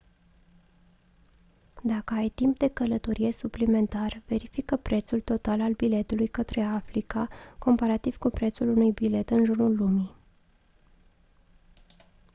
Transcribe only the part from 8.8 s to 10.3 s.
bilet în jurul lumii